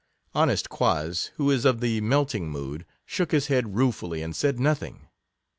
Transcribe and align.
Ho 0.33 0.45
nest 0.45 0.67
Quoz, 0.67 1.29
who 1.35 1.51
is 1.51 1.63
of 1.63 1.79
the 1.79 2.01
melting 2.01 2.49
mood, 2.49 2.87
shook 3.05 3.31
his 3.31 3.45
head 3.53 3.75
ruefully, 3.75 4.23
and 4.23 4.35
said 4.35 4.59
nothing. 4.59 5.07